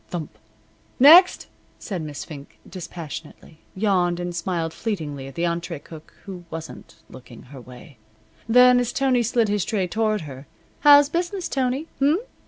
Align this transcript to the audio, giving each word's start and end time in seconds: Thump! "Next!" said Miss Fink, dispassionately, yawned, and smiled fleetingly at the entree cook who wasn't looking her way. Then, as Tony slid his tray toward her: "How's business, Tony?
Thump! 0.09 0.35
"Next!" 0.99 1.45
said 1.77 2.01
Miss 2.01 2.25
Fink, 2.25 2.57
dispassionately, 2.67 3.59
yawned, 3.75 4.19
and 4.19 4.35
smiled 4.35 4.73
fleetingly 4.73 5.27
at 5.27 5.35
the 5.35 5.45
entree 5.45 5.77
cook 5.77 6.11
who 6.25 6.43
wasn't 6.49 6.95
looking 7.07 7.43
her 7.43 7.61
way. 7.61 7.97
Then, 8.49 8.79
as 8.79 8.91
Tony 8.91 9.21
slid 9.21 9.47
his 9.47 9.63
tray 9.63 9.85
toward 9.85 10.21
her: 10.21 10.47
"How's 10.79 11.07
business, 11.07 11.47
Tony? 11.47 11.87